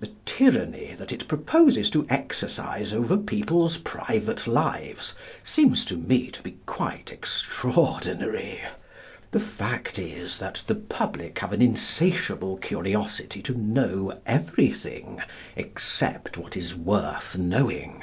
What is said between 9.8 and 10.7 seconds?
is, that